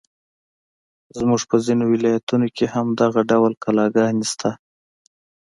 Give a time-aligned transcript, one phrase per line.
[1.17, 4.51] زموږ په ځینو ولایتونو کې هم دغه ډول کلاګانې شته.